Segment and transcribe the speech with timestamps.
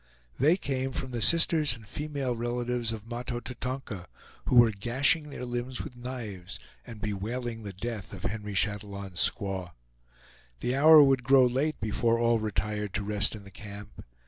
[0.39, 4.07] They came from the sisters and female relatives of Mahto Tatonka,
[4.45, 9.73] who were gashing their limbs with knives, and bewailing the death of Henry Chatillon's squaw.
[10.61, 14.03] The hour would grow late before all retired to rest in the camp.